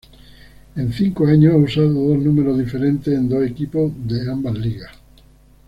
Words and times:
En 0.77 0.91
cinco 0.91 1.27
años 1.27 1.53
ha 1.53 1.57
usado 1.57 1.93
dos 1.93 2.17
números 2.17 2.57
diferentes 2.57 3.13
en 3.13 3.29
dos 3.29 3.45
equipos 3.45 3.91
de 4.07 4.31
ambas 4.31 4.57
ligas. 4.57 4.89